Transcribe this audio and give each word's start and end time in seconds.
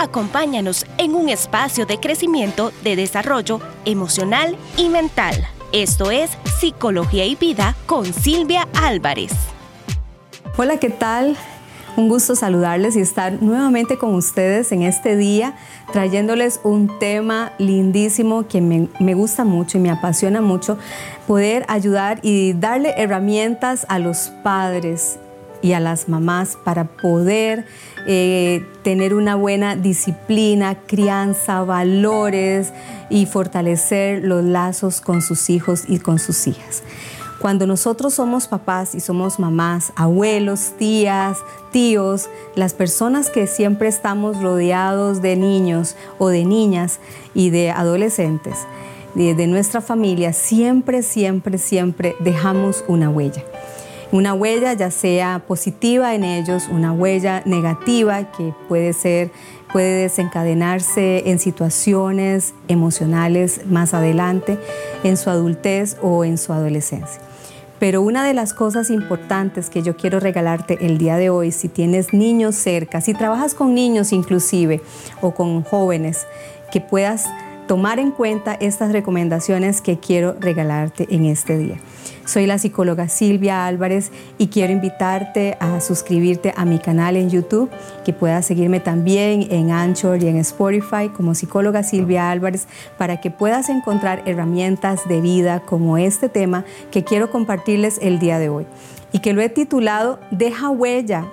Acompáñanos 0.00 0.86
en 0.96 1.16
un 1.16 1.28
espacio 1.28 1.84
de 1.84 1.98
crecimiento, 1.98 2.70
de 2.84 2.94
desarrollo 2.94 3.60
emocional 3.84 4.56
y 4.76 4.90
mental. 4.90 5.34
Esto 5.72 6.12
es 6.12 6.30
Psicología 6.60 7.24
y 7.24 7.34
Vida 7.34 7.74
con 7.84 8.04
Silvia 8.04 8.68
Álvarez. 8.80 9.32
Hola, 10.56 10.76
¿qué 10.78 10.90
tal? 10.90 11.36
Un 11.96 12.08
gusto 12.08 12.36
saludarles 12.36 12.94
y 12.94 13.00
estar 13.00 13.42
nuevamente 13.42 13.98
con 13.98 14.14
ustedes 14.14 14.70
en 14.70 14.82
este 14.82 15.16
día, 15.16 15.56
trayéndoles 15.92 16.60
un 16.62 16.96
tema 17.00 17.52
lindísimo 17.58 18.46
que 18.46 18.60
me, 18.60 19.14
gusta 19.14 19.42
mucho 19.42 19.78
y 19.78 19.80
me 19.80 19.90
apasiona 19.90 20.40
mucho, 20.40 20.78
poder 21.26 21.64
ayudar 21.66 22.20
y 22.22 22.52
darle 22.52 22.94
herramientas 22.98 23.84
a 23.88 23.98
los 23.98 24.30
padres 24.44 25.18
y 25.62 25.72
a 25.72 25.80
las 25.80 26.08
mamás 26.08 26.56
para 26.64 26.84
poder 26.84 27.66
eh, 28.06 28.64
tener 28.82 29.14
una 29.14 29.34
buena 29.34 29.76
disciplina, 29.76 30.76
crianza, 30.86 31.62
valores 31.62 32.72
y 33.10 33.26
fortalecer 33.26 34.24
los 34.24 34.44
lazos 34.44 35.00
con 35.00 35.22
sus 35.22 35.50
hijos 35.50 35.84
y 35.88 35.98
con 35.98 36.18
sus 36.18 36.46
hijas. 36.46 36.82
Cuando 37.40 37.66
nosotros 37.68 38.14
somos 38.14 38.48
papás 38.48 38.96
y 38.96 39.00
somos 39.00 39.38
mamás, 39.38 39.92
abuelos, 39.94 40.72
tías, 40.76 41.38
tíos, 41.70 42.28
las 42.56 42.74
personas 42.74 43.30
que 43.30 43.46
siempre 43.46 43.88
estamos 43.88 44.42
rodeados 44.42 45.22
de 45.22 45.36
niños 45.36 45.94
o 46.18 46.28
de 46.28 46.44
niñas 46.44 46.98
y 47.34 47.50
de 47.50 47.70
adolescentes, 47.70 48.56
de, 49.14 49.34
de 49.34 49.46
nuestra 49.46 49.80
familia, 49.80 50.32
siempre, 50.32 51.04
siempre, 51.04 51.58
siempre 51.58 52.16
dejamos 52.18 52.84
una 52.88 53.08
huella 53.08 53.44
una 54.10 54.34
huella 54.34 54.72
ya 54.72 54.90
sea 54.90 55.42
positiva 55.46 56.14
en 56.14 56.24
ellos, 56.24 56.68
una 56.70 56.92
huella 56.92 57.42
negativa 57.44 58.30
que 58.32 58.54
puede 58.68 58.92
ser 58.92 59.30
puede 59.72 60.02
desencadenarse 60.02 61.28
en 61.30 61.38
situaciones 61.38 62.54
emocionales 62.68 63.66
más 63.66 63.94
adelante, 63.94 64.58
en 65.04 65.16
su 65.16 65.30
adultez 65.30 65.96
o 66.02 66.24
en 66.24 66.38
su 66.38 66.52
adolescencia. 66.52 67.20
Pero 67.78 68.02
una 68.02 68.24
de 68.24 68.34
las 68.34 68.54
cosas 68.54 68.90
importantes 68.90 69.70
que 69.70 69.82
yo 69.82 69.96
quiero 69.96 70.18
regalarte 70.18 70.78
el 70.84 70.98
día 70.98 71.16
de 71.16 71.30
hoy, 71.30 71.52
si 71.52 71.68
tienes 71.68 72.12
niños 72.12 72.56
cerca, 72.56 73.00
si 73.00 73.14
trabajas 73.14 73.54
con 73.54 73.74
niños 73.74 74.12
inclusive 74.12 74.80
o 75.20 75.32
con 75.32 75.62
jóvenes, 75.62 76.26
que 76.72 76.80
puedas 76.80 77.26
tomar 77.68 77.98
en 78.00 78.10
cuenta 78.10 78.54
estas 78.54 78.92
recomendaciones 78.92 79.82
que 79.82 79.98
quiero 79.98 80.34
regalarte 80.40 81.06
en 81.10 81.26
este 81.26 81.58
día. 81.58 81.76
Soy 82.24 82.46
la 82.46 82.58
psicóloga 82.58 83.08
Silvia 83.08 83.66
Álvarez 83.66 84.10
y 84.38 84.48
quiero 84.48 84.72
invitarte 84.72 85.56
a 85.60 85.80
suscribirte 85.80 86.52
a 86.56 86.64
mi 86.64 86.78
canal 86.78 87.16
en 87.16 87.28
YouTube, 87.28 87.70
que 88.04 88.14
puedas 88.14 88.46
seguirme 88.46 88.80
también 88.80 89.48
en 89.50 89.70
Anchor 89.70 90.22
y 90.22 90.28
en 90.28 90.38
Spotify 90.38 91.10
como 91.14 91.34
psicóloga 91.34 91.82
Silvia 91.82 92.30
Álvarez 92.30 92.66
para 92.96 93.20
que 93.20 93.30
puedas 93.30 93.68
encontrar 93.68 94.22
herramientas 94.24 95.06
de 95.06 95.20
vida 95.20 95.60
como 95.60 95.98
este 95.98 96.30
tema 96.30 96.64
que 96.90 97.04
quiero 97.04 97.30
compartirles 97.30 97.98
el 98.00 98.18
día 98.18 98.38
de 98.38 98.48
hoy 98.48 98.66
y 99.12 99.18
que 99.18 99.34
lo 99.34 99.42
he 99.42 99.48
titulado 99.50 100.18
Deja 100.30 100.70
huella 100.70 101.26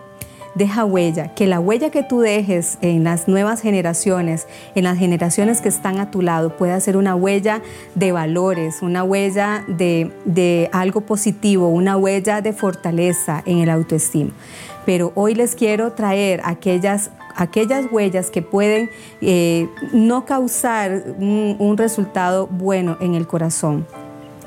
deja 0.55 0.85
huella, 0.85 1.33
que 1.35 1.47
la 1.47 1.59
huella 1.59 1.91
que 1.91 2.01
tú 2.01 2.21
dejes 2.21 2.77
en 2.81 3.03
las 3.03 3.27
nuevas 3.27 3.61
generaciones, 3.61 4.47
en 4.73 4.85
las 4.85 4.97
generaciones 4.97 5.61
que 5.61 5.69
están 5.69 5.99
a 5.99 6.09
tu 6.09 6.21
lado, 6.21 6.55
pueda 6.57 6.79
ser 6.79 6.97
una 6.97 7.15
huella 7.15 7.61
de 7.93 8.11
valores, 8.11 8.81
una 8.81 9.03
huella 9.03 9.63
de, 9.67 10.69
algo 10.71 11.01
positivo, 11.01 11.67
una 11.67 11.97
huella 11.97 12.41
de 12.41 12.53
fortaleza 12.53 13.43
en 13.45 13.59
el 13.59 13.69
autoestima. 13.69 14.31
Pero 14.85 15.11
hoy 15.15 15.35
les 15.35 15.55
quiero 15.55 15.91
traer 15.93 16.41
aquellas 16.43 17.11
aquellas 17.37 17.91
huellas 17.91 18.29
que 18.29 18.41
pueden 18.41 18.89
eh, 19.19 19.67
no 19.91 20.25
causar 20.25 21.03
un, 21.17 21.57
un, 21.59 21.77
resultado 21.77 22.47
bueno 22.47 22.95
en 23.01 23.13
el 23.13 23.27
corazón 23.27 23.85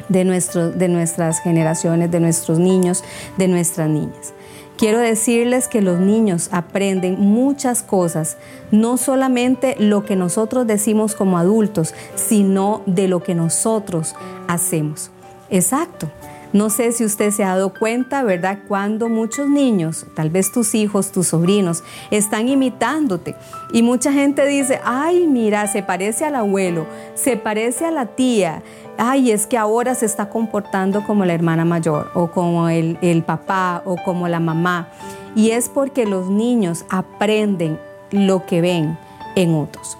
de, 0.08 0.24
nuestro, 0.24 0.70
de 0.70 0.88
nuestras 0.88 1.40
generaciones, 1.40 2.10
de 2.10 2.20
nuestros 2.20 2.58
niños, 2.58 3.04
de 3.36 3.48
nuestras 3.48 3.88
niñas. 3.88 4.32
Quiero 4.78 5.00
decirles 5.00 5.66
que 5.66 5.82
los 5.82 5.98
niños 5.98 6.50
aprenden 6.52 7.18
muchas 7.18 7.82
cosas, 7.82 8.36
no 8.70 8.96
solamente 8.96 9.74
lo 9.80 10.04
que 10.04 10.14
nosotros 10.14 10.68
decimos 10.68 11.16
como 11.16 11.36
adultos, 11.36 11.94
sino 12.14 12.82
de 12.86 13.08
lo 13.08 13.20
que 13.20 13.34
nosotros 13.34 14.14
hacemos. 14.46 15.10
Exacto. 15.50 16.08
No 16.52 16.70
sé 16.70 16.92
si 16.92 17.04
usted 17.04 17.30
se 17.30 17.44
ha 17.44 17.48
dado 17.48 17.74
cuenta, 17.74 18.22
¿verdad? 18.22 18.60
Cuando 18.66 19.08
muchos 19.08 19.48
niños, 19.48 20.06
tal 20.14 20.30
vez 20.30 20.50
tus 20.50 20.74
hijos, 20.74 21.12
tus 21.12 21.28
sobrinos, 21.28 21.84
están 22.10 22.48
imitándote. 22.48 23.36
Y 23.72 23.82
mucha 23.82 24.12
gente 24.12 24.46
dice, 24.46 24.80
ay, 24.82 25.26
mira, 25.26 25.66
se 25.66 25.82
parece 25.82 26.24
al 26.24 26.36
abuelo, 26.36 26.86
se 27.14 27.36
parece 27.36 27.84
a 27.84 27.90
la 27.90 28.06
tía, 28.06 28.62
ay, 28.98 29.30
es 29.30 29.46
que 29.46 29.56
ahora 29.56 29.94
se 29.94 30.06
está 30.06 30.28
comportando 30.28 31.04
como 31.04 31.24
la 31.24 31.32
hermana 31.32 31.64
mayor 31.64 32.10
o 32.14 32.30
como 32.30 32.68
el, 32.68 33.22
papá 33.26 33.82
o 33.84 33.96
como 33.96 34.26
la 34.28 34.40
mamá. 34.40 34.88
Y 35.34 35.50
es 35.50 35.68
porque 35.68 36.06
los 36.06 36.28
niños 36.28 36.84
aprenden 36.90 37.78
lo 38.10 38.46
que 38.46 38.60
ven 38.60 38.98
en 39.36 39.54
otros. 39.54 39.98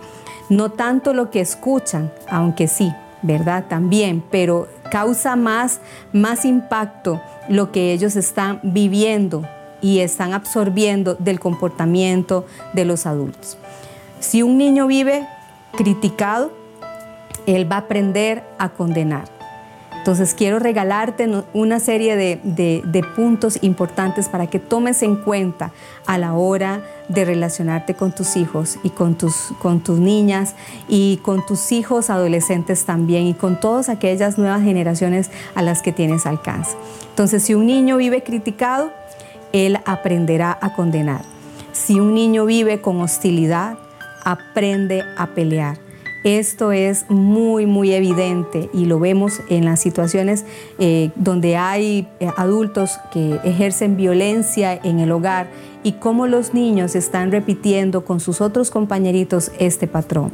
No 0.48 0.70
tanto 0.70 1.12
lo 1.12 1.30
que 1.30 1.40
escuchan, 1.40 2.10
aunque 2.28 2.68
sí, 2.68 2.92
¿verdad? 3.22 3.66
También, 3.68 4.22
pero 4.30 4.66
causa 4.90 5.36
más, 5.36 5.80
más 6.12 6.44
impacto 6.44 7.20
lo 7.48 7.72
que 7.72 7.92
ellos 7.92 8.16
están 8.16 8.60
viviendo 8.62 9.42
y 9.80 10.00
están 10.00 10.32
absorbiendo 10.32 11.14
del 11.14 11.40
comportamiento 11.40 12.46
de 12.72 12.84
los 12.84 13.06
adultos. 13.06 13.58
Si 14.20 14.42
un 14.42 14.58
niño 14.58 14.86
vive 14.86 15.26
criticado, 15.76 16.52
él 17.46 17.70
va 17.70 17.76
a 17.76 17.80
aprender 17.80 18.44
a 18.58 18.70
condenar. 18.70 19.37
Entonces 20.08 20.32
quiero 20.32 20.58
regalarte 20.58 21.28
una 21.52 21.80
serie 21.80 22.16
de, 22.16 23.04
puntos 23.14 23.58
importantes 23.60 24.30
para 24.30 24.46
que 24.46 24.58
tomes 24.58 25.02
en 25.02 25.16
cuenta 25.16 25.72
a 26.06 26.16
la 26.16 26.32
hora 26.32 26.80
de 27.10 27.26
relacionarte 27.26 27.92
con 27.92 28.12
tus 28.12 28.38
hijos 28.38 28.78
y 28.82 28.88
con 28.88 29.16
tus, 29.16 29.52
con 29.60 29.80
tus 29.80 29.98
niñas 29.98 30.54
y 30.88 31.18
con 31.18 31.44
tus 31.44 31.72
hijos 31.72 32.08
adolescentes 32.08 32.86
también 32.86 33.26
y 33.26 33.34
con 33.34 33.60
todas 33.60 33.90
aquellas 33.90 34.38
nuevas 34.38 34.62
generaciones 34.62 35.30
a 35.54 35.60
las 35.60 35.82
que 35.82 35.92
tienes 35.92 36.24
alcance. 36.24 36.74
Entonces 37.10 37.42
si 37.42 37.52
un 37.52 37.66
niño 37.66 37.98
vive 37.98 38.22
criticado, 38.22 38.90
él 39.52 39.78
aprenderá 39.84 40.56
a 40.58 40.72
condenar. 40.72 41.20
Si 41.72 42.00
un 42.00 42.14
niño 42.14 42.46
vive 42.46 42.80
con 42.80 42.98
hostilidad, 43.02 43.76
aprende 44.24 45.04
a 45.18 45.26
pelear. 45.26 45.87
Esto 46.24 46.72
es 46.72 47.08
muy, 47.08 47.66
muy 47.66 47.92
evidente 47.92 48.68
y 48.74 48.86
lo 48.86 48.98
vemos 48.98 49.40
en 49.48 49.64
las 49.64 49.80
situaciones 49.80 50.44
eh, 50.78 51.10
donde 51.14 51.56
hay 51.56 52.08
eh, 52.18 52.28
adultos 52.36 52.98
que 53.12 53.38
ejercen 53.44 53.96
violencia 53.96 54.74
en 54.74 54.98
el 54.98 55.12
hogar 55.12 55.48
y 55.84 55.92
cómo 55.92 56.26
los 56.26 56.54
niños 56.54 56.96
están 56.96 57.30
repitiendo 57.30 58.04
con 58.04 58.18
sus 58.18 58.40
otros 58.40 58.70
compañeritos 58.70 59.52
este 59.60 59.86
patrón. 59.86 60.32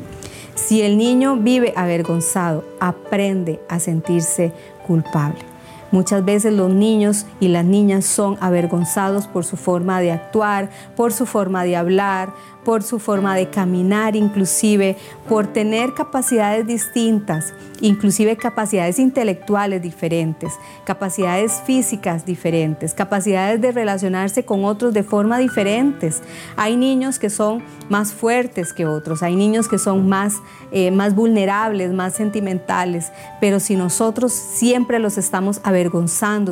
Si 0.55 0.81
el 0.81 0.97
niño 0.97 1.37
vive 1.37 1.75
avergonzado, 1.77 2.65
aprende 2.81 3.61
a 3.69 3.79
sentirse 3.79 4.53
culpable. 4.87 5.54
Muchas 5.95 6.25
veces 6.25 6.53
los 6.53 6.71
niños 6.71 7.25
y 7.39 7.47
las 7.47 7.65
niñas 7.65 8.05
son 8.05 8.37
avergonzados 8.41 9.29
por 9.29 9.45
su 9.45 9.57
forma 9.57 10.01
de 10.01 10.11
actuar, 10.11 10.69
por 10.97 11.13
su 11.13 11.25
forma 11.25 11.63
de 11.63 11.77
hablar, 11.77 12.33
por 12.65 12.83
su 12.83 12.99
forma 12.99 13.37
de 13.37 13.51
caminar, 13.51 14.17
inclusive 14.17 14.97
por 15.29 15.47
tener 15.47 15.95
capacidades 15.95 16.67
distintas, 16.67 17.53
inclusive 17.81 18.37
capacidades 18.37 18.99
intelectuales 18.99 19.83
diferentes, 19.83 20.55
capacidades 20.85 21.61
físicas 21.65 22.25
diferentes, 22.25 22.95
capacidades 22.95 23.61
de 23.61 23.71
relacionarse 23.71 24.45
con 24.45 24.65
otros 24.65 24.95
de 24.95 25.03
forma 25.03 25.39
diferentes. 25.39 26.23
Hay 26.57 26.77
niños 26.77 27.19
que 27.19 27.31
son 27.31 27.63
más 27.89 28.13
fuertes 28.13 28.73
que 28.73 28.87
otros, 28.87 29.23
hay 29.23 29.37
niños 29.37 29.69
que 29.69 29.79
son 29.79 30.09
más, 30.09 30.35
eh, 30.73 30.91
más 30.91 31.15
vulnerables, 31.15 31.93
más 31.93 32.15
sentimentales, 32.15 33.13
pero 33.41 33.61
si 33.61 33.77
nosotros 33.77 34.33
siempre 34.33 34.99
los 34.99 35.19
estamos 35.19 35.61
avergonzando, 35.63 35.84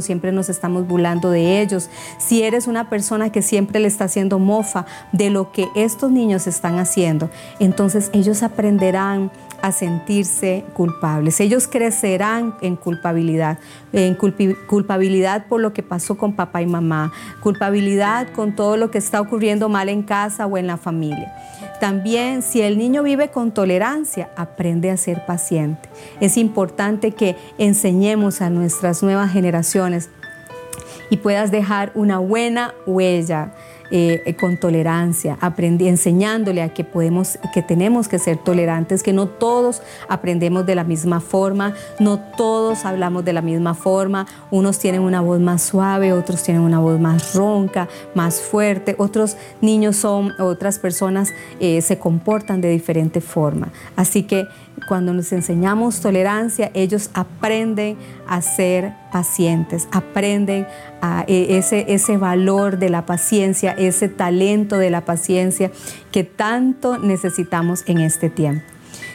siempre 0.00 0.32
nos 0.32 0.48
estamos 0.48 0.86
burlando 0.86 1.30
de 1.30 1.60
ellos, 1.60 1.88
si 2.18 2.42
eres 2.42 2.66
una 2.66 2.88
persona 2.88 3.30
que 3.30 3.42
siempre 3.42 3.80
le 3.80 3.88
está 3.88 4.04
haciendo 4.04 4.38
mofa 4.38 4.86
de 5.12 5.30
lo 5.30 5.52
que 5.52 5.68
esto 5.74 6.08
niños 6.08 6.46
están 6.46 6.78
haciendo, 6.78 7.30
entonces 7.58 8.10
ellos 8.12 8.42
aprenderán 8.42 9.30
a 9.62 9.70
sentirse 9.70 10.64
culpables. 10.74 11.40
Ellos 11.40 11.68
crecerán 11.68 12.56
en 12.60 12.74
culpabilidad, 12.74 13.58
en 13.92 14.16
culpabilidad 14.16 15.46
por 15.46 15.60
lo 15.60 15.72
que 15.72 15.84
pasó 15.84 16.16
con 16.18 16.34
papá 16.34 16.62
y 16.62 16.66
mamá, 16.66 17.12
culpabilidad 17.40 18.28
con 18.32 18.56
todo 18.56 18.76
lo 18.76 18.90
que 18.90 18.98
está 18.98 19.20
ocurriendo 19.20 19.68
mal 19.68 19.88
en 19.88 20.02
casa 20.02 20.46
o 20.46 20.58
en 20.58 20.66
la 20.66 20.76
familia. 20.76 21.32
También 21.80 22.42
si 22.42 22.62
el 22.62 22.78
niño 22.78 23.02
vive 23.02 23.30
con 23.30 23.52
tolerancia, 23.52 24.30
aprende 24.36 24.90
a 24.90 24.96
ser 24.96 25.26
paciente. 25.26 25.88
Es 26.20 26.36
importante 26.36 27.12
que 27.12 27.36
enseñemos 27.58 28.40
a 28.40 28.50
nuestras 28.50 29.02
nuevas 29.02 29.32
generaciones 29.32 30.08
y 31.10 31.18
puedas 31.18 31.50
dejar 31.50 31.92
una 31.94 32.18
buena 32.18 32.74
huella 32.86 33.52
eh, 33.94 34.34
con 34.40 34.56
tolerancia, 34.56 35.36
enseñándole 35.58 36.62
a 36.62 36.72
que 36.72 36.82
podemos, 36.82 37.38
que 37.52 37.60
tenemos 37.60 38.08
que 38.08 38.18
ser 38.18 38.38
tolerantes, 38.38 39.02
que 39.02 39.12
no 39.12 39.28
todos 39.28 39.82
aprendemos 40.08 40.64
de 40.64 40.74
la 40.74 40.82
misma 40.82 41.20
forma, 41.20 41.74
no 42.00 42.18
todos 42.18 42.86
hablamos 42.86 43.24
de 43.24 43.34
la 43.34 43.42
misma 43.42 43.74
forma, 43.74 44.26
unos 44.50 44.78
tienen 44.78 45.02
una 45.02 45.20
voz 45.20 45.40
más 45.40 45.62
suave, 45.62 46.14
otros 46.14 46.42
tienen 46.42 46.62
una 46.62 46.80
voz 46.80 46.98
más 46.98 47.34
ronca, 47.34 47.86
más 48.14 48.40
fuerte, 48.40 48.94
otros 48.98 49.36
niños 49.60 49.96
son, 49.96 50.32
otras 50.40 50.78
personas 50.78 51.28
eh, 51.60 51.82
se 51.82 51.98
comportan 51.98 52.62
de 52.62 52.70
diferente 52.70 53.20
forma. 53.20 53.72
Así 53.94 54.22
que 54.22 54.46
cuando 54.88 55.12
nos 55.12 55.32
enseñamos 55.32 56.00
tolerancia, 56.00 56.70
ellos 56.74 57.10
aprenden 57.14 57.96
a 58.26 58.42
ser 58.42 58.92
pacientes, 59.12 59.88
aprenden 59.92 60.66
e, 61.26 61.56
ese, 61.56 61.86
ese 61.88 62.16
valor 62.16 62.78
de 62.78 62.90
la 62.90 63.06
paciencia, 63.06 63.72
ese 63.72 64.08
talento 64.08 64.78
de 64.78 64.90
la 64.90 65.04
paciencia 65.04 65.70
que 66.10 66.24
tanto 66.24 66.98
necesitamos 66.98 67.84
en 67.86 67.98
este 67.98 68.30
tiempo. 68.30 68.64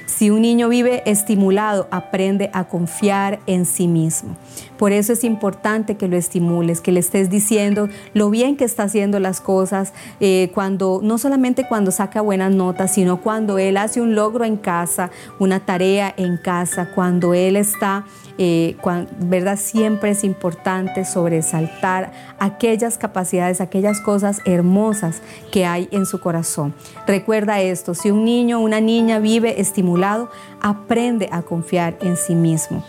Si 0.06 0.31
un 0.31 0.42
niño 0.42 0.69
vive 0.69 1.04
estimulado, 1.06 1.88
aprende 1.92 2.50
a 2.54 2.63
confiar 2.63 3.40
en 3.46 3.66
sí 3.66 3.88
mismo. 3.88 4.36
Por 4.77 4.91
eso 4.91 5.13
es 5.13 5.24
importante 5.24 5.95
que 5.95 6.07
lo 6.07 6.18
estimules, 6.18 6.81
que 6.81 6.91
le 6.91 7.00
estés 7.00 7.29
diciendo 7.29 7.89
lo 8.13 8.29
bien 8.29 8.57
que 8.57 8.65
está 8.65 8.83
haciendo 8.83 9.19
las 9.19 9.41
cosas, 9.41 9.94
eh, 10.19 10.51
cuando, 10.53 11.00
no 11.03 11.18
solamente 11.18 11.68
cuando 11.68 11.91
saca 11.91 12.21
buenas 12.21 12.51
notas, 12.51 12.94
sino 12.94 13.21
cuando 13.21 13.57
él 13.57 13.77
hace 13.77 14.01
un 14.01 14.15
logro 14.15 14.45
en 14.45 14.57
casa, 14.57 15.12
una 15.39 15.59
tarea 15.59 16.13
en 16.18 16.38
casa, 16.38 16.91
cuando 16.94 17.33
él 17.33 17.56
está 17.56 18.06
eh, 18.39 18.77
¿verdad? 19.19 19.57
Siempre 19.57 20.12
es 20.12 20.24
importante 20.24 21.06
sobresaltar 21.06 22.12
aquellas 22.38 23.00
capacidades, 23.00 23.62
aquellas 23.62 24.00
cosas 24.00 24.41
hermosas 24.45 25.21
que 25.51 25.65
hay 25.65 25.89
en 25.91 26.06
su 26.06 26.19
corazón. 26.19 26.75
Recuerda 27.07 27.62
esto, 27.62 27.95
si 27.95 28.12
un 28.12 28.25
niño 28.25 28.59
o 28.59 28.62
una 28.62 28.79
niña 28.79 29.18
vive 29.18 29.59
estimulado, 29.59 30.29
aprende 30.62 31.29
a 31.31 31.41
confiar 31.41 31.97
en 32.01 32.15
sí 32.15 32.35
mismo 32.35 32.83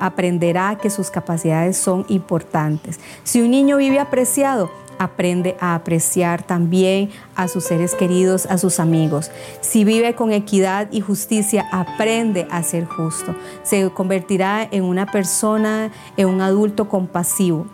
aprenderá 0.00 0.78
que 0.80 0.90
sus 0.90 1.10
capacidades 1.10 1.76
son 1.76 2.04
importantes. 2.08 3.00
Si 3.24 3.40
un 3.40 3.50
niño 3.50 3.78
vive 3.78 3.98
apreciado, 3.98 4.70
aprende 5.00 5.56
a 5.60 5.74
apreciar 5.74 6.42
también 6.42 7.08
a 7.34 7.48
sus 7.48 7.64
seres 7.64 7.94
queridos, 7.94 8.44
a 8.44 8.58
sus 8.58 8.78
amigos. 8.78 9.30
Si 9.62 9.82
vive 9.82 10.14
con 10.14 10.30
equidad 10.30 10.88
y 10.92 11.00
justicia, 11.00 11.66
aprende 11.72 12.46
a 12.50 12.62
ser 12.62 12.84
justo. 12.84 13.34
Se 13.62 13.88
convertirá 13.90 14.68
en 14.70 14.84
una 14.84 15.06
persona, 15.06 15.90
en 16.18 16.28
un 16.28 16.42
adulto 16.42 16.90
compasivo. 16.90 17.66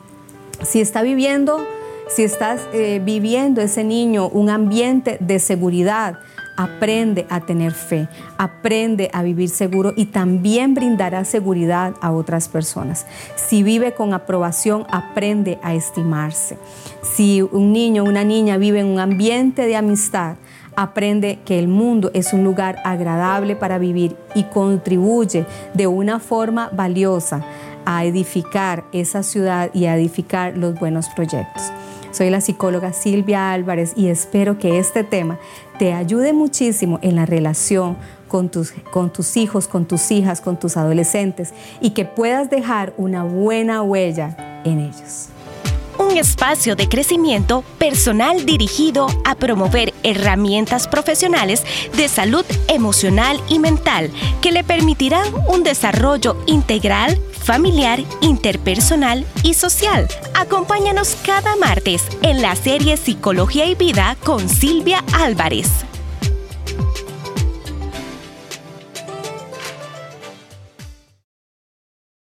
Si 0.62 0.80
está 0.80 1.02
viviendo, 1.02 1.66
si 2.08 2.22
estás 2.22 2.60
eh, 2.72 3.00
viviendo 3.04 3.60
ese 3.60 3.82
niño 3.82 4.28
un 4.28 4.48
ambiente 4.48 5.18
de 5.18 5.40
seguridad, 5.40 6.20
aprende 6.56 7.26
a 7.30 7.40
tener 7.40 7.72
fe, 7.72 8.08
aprende 8.38 9.10
a 9.12 9.22
vivir 9.22 9.48
seguro 9.48 9.92
y 9.96 10.06
también 10.06 10.74
brindará 10.74 11.24
seguridad 11.24 11.94
a 12.00 12.12
otras 12.12 12.48
personas. 12.48 13.06
Si 13.36 13.62
vive 13.62 13.92
con 13.92 14.14
aprobación, 14.14 14.86
aprende 14.90 15.58
a 15.62 15.74
estimarse. 15.74 16.58
Si 17.02 17.42
un 17.42 17.72
niño 17.72 18.02
o 18.02 18.08
una 18.08 18.24
niña 18.24 18.56
vive 18.56 18.80
en 18.80 18.86
un 18.86 18.98
ambiente 18.98 19.66
de 19.66 19.76
amistad, 19.76 20.36
aprende 20.76 21.38
que 21.44 21.58
el 21.58 21.68
mundo 21.68 22.10
es 22.14 22.32
un 22.32 22.44
lugar 22.44 22.76
agradable 22.84 23.56
para 23.56 23.78
vivir 23.78 24.16
y 24.34 24.44
contribuye 24.44 25.46
de 25.74 25.86
una 25.86 26.20
forma 26.20 26.68
valiosa 26.72 27.44
a 27.86 28.04
edificar 28.04 28.84
esa 28.92 29.22
ciudad 29.22 29.70
y 29.72 29.86
a 29.86 29.96
edificar 29.96 30.56
los 30.56 30.78
buenos 30.78 31.08
proyectos. 31.10 31.72
Soy 32.16 32.30
la 32.30 32.40
psicóloga 32.40 32.94
Silvia 32.94 33.52
Álvarez 33.52 33.92
y 33.94 34.08
espero 34.08 34.58
que 34.58 34.78
este 34.78 35.04
tema 35.04 35.38
te 35.78 35.92
ayude 35.92 36.32
muchísimo 36.32 36.98
en 37.02 37.14
la 37.14 37.26
relación 37.26 37.98
con 38.26 38.48
tus, 38.48 38.72
con 38.90 39.12
tus 39.12 39.36
hijos, 39.36 39.68
con 39.68 39.84
tus 39.84 40.10
hijas, 40.10 40.40
con 40.40 40.58
tus 40.58 40.78
adolescentes 40.78 41.52
y 41.82 41.90
que 41.90 42.06
puedas 42.06 42.48
dejar 42.48 42.94
una 42.96 43.22
buena 43.22 43.82
huella 43.82 44.62
en 44.64 44.78
ellos. 44.78 45.28
Un 45.98 46.16
espacio 46.16 46.74
de 46.74 46.88
crecimiento 46.88 47.62
personal 47.76 48.46
dirigido 48.46 49.08
a 49.26 49.34
promover 49.34 49.92
herramientas 50.02 50.88
profesionales 50.88 51.64
de 51.98 52.08
salud 52.08 52.46
emocional 52.68 53.38
y 53.50 53.58
mental 53.58 54.10
que 54.40 54.52
le 54.52 54.64
permitirán 54.64 55.26
un 55.48 55.64
desarrollo 55.64 56.38
integral 56.46 57.20
familiar, 57.46 58.00
interpersonal 58.20 59.24
y 59.44 59.54
social. 59.54 60.08
Acompáñanos 60.34 61.16
cada 61.24 61.54
martes 61.56 62.02
en 62.22 62.42
la 62.42 62.56
serie 62.56 62.96
Psicología 62.96 63.66
y 63.66 63.76
Vida 63.76 64.16
con 64.24 64.48
Silvia 64.48 65.04
Álvarez. 65.14 65.85